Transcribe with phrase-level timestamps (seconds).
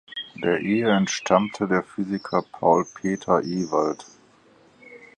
[0.33, 4.03] Der Ehe entstammte der Physiker Paul Peter Ewald.